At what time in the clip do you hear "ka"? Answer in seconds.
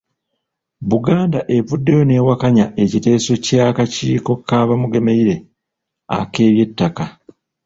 4.47-4.59